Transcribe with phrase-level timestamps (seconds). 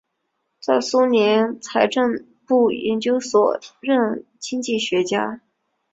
[0.59, 5.41] 在苏联财政部研究所任经济学家。